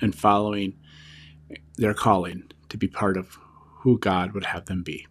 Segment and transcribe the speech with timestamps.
[0.00, 0.78] and following
[1.76, 3.38] their calling to be part of
[3.80, 5.06] who God would have them be.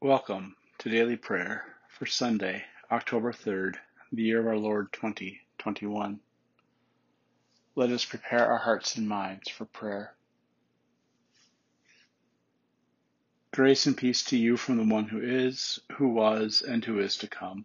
[0.00, 3.76] Welcome to Daily Prayer for Sunday, October 3rd,
[4.12, 6.20] the year of our Lord 2021.
[7.74, 10.14] Let us prepare our hearts and minds for prayer.
[13.52, 17.16] Grace and peace to you from the one who is, who was, and who is
[17.18, 17.64] to come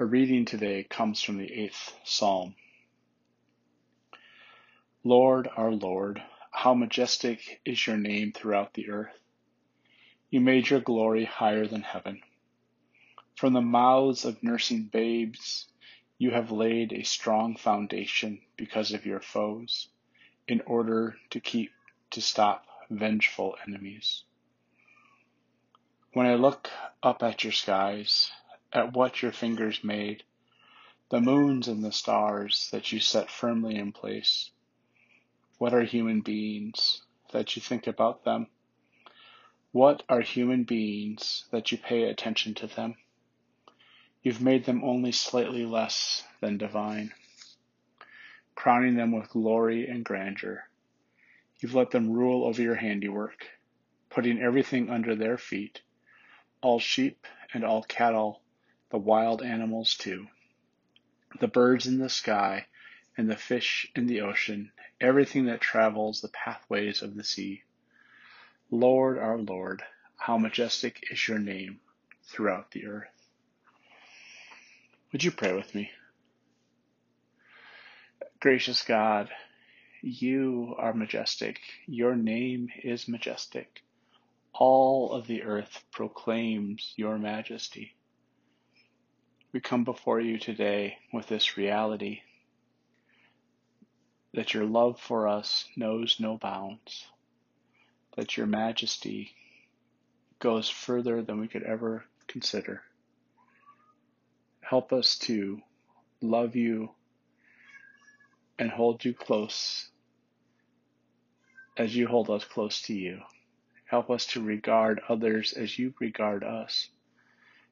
[0.00, 2.54] Our reading today comes from the eighth psalm.
[5.04, 9.18] Lord, our Lord, how majestic is your name throughout the earth.
[10.30, 12.22] You made your glory higher than heaven.
[13.36, 15.66] From the mouths of nursing babes,
[16.16, 19.88] you have laid a strong foundation because of your foes,
[20.48, 21.72] in order to keep,
[22.12, 24.24] to stop vengeful enemies.
[26.14, 26.70] When I look
[27.02, 28.30] up at your skies,
[28.72, 30.22] at what your fingers made,
[31.10, 34.50] the moons and the stars that you set firmly in place.
[35.58, 38.46] What are human beings that you think about them?
[39.72, 42.94] What are human beings that you pay attention to them?
[44.22, 47.12] You've made them only slightly less than divine,
[48.54, 50.68] crowning them with glory and grandeur.
[51.60, 53.46] You've let them rule over your handiwork,
[54.10, 55.82] putting everything under their feet,
[56.62, 58.39] all sheep and all cattle
[58.90, 60.26] the wild animals too,
[61.38, 62.66] the birds in the sky
[63.16, 67.62] and the fish in the ocean, everything that travels the pathways of the sea.
[68.70, 69.82] Lord, our Lord,
[70.16, 71.80] how majestic is your name
[72.24, 73.08] throughout the earth.
[75.12, 75.90] Would you pray with me?
[78.38, 79.28] Gracious God,
[80.02, 81.60] you are majestic.
[81.86, 83.82] Your name is majestic.
[84.52, 87.94] All of the earth proclaims your majesty.
[89.52, 92.20] We come before you today with this reality
[94.32, 97.04] that your love for us knows no bounds,
[98.16, 99.32] that your majesty
[100.38, 102.82] goes further than we could ever consider.
[104.60, 105.60] Help us to
[106.20, 106.90] love you
[108.56, 109.88] and hold you close
[111.76, 113.18] as you hold us close to you.
[113.86, 116.88] Help us to regard others as you regard us.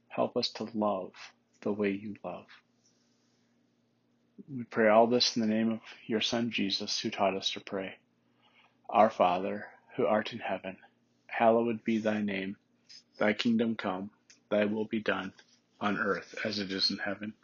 [0.08, 1.12] Help us to love
[1.60, 2.46] the way you love.
[4.48, 7.60] We pray all this in the name of your Son Jesus, who taught us to
[7.60, 7.96] pray.
[8.88, 9.66] Our Father,
[9.96, 10.76] who art in heaven,
[11.26, 12.56] hallowed be thy name.
[13.18, 14.10] Thy kingdom come,
[14.48, 15.32] thy will be done,
[15.80, 17.34] on earth as it is in heaven.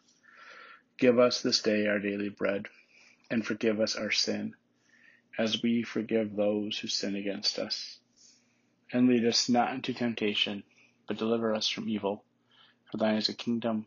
[0.96, 2.66] Give us this day our daily bread,
[3.30, 4.54] and forgive us our sin,
[5.36, 7.98] as we forgive those who sin against us.
[8.92, 10.62] And lead us not into temptation,
[11.08, 12.24] but deliver us from evil.
[12.90, 13.86] For thine is the kingdom,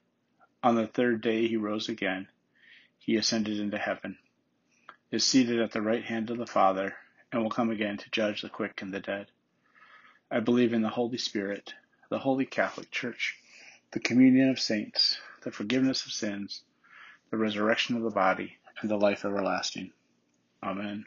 [0.63, 2.27] On the third day he rose again.
[2.99, 4.17] He ascended into heaven,
[5.09, 6.95] is seated at the right hand of the Father,
[7.31, 9.27] and will come again to judge the quick and the dead.
[10.29, 11.73] I believe in the Holy Spirit,
[12.09, 13.37] the Holy Catholic Church,
[13.91, 16.61] the communion of saints, the forgiveness of sins,
[17.31, 19.91] the resurrection of the body, and the life everlasting.
[20.61, 21.05] Amen.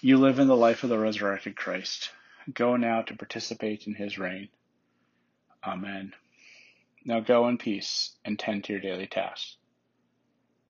[0.00, 2.10] You live in the life of the resurrected Christ.
[2.52, 4.48] Go now to participate in his reign.
[5.66, 6.12] Amen.
[7.04, 9.56] Now go in peace and tend to your daily tasks.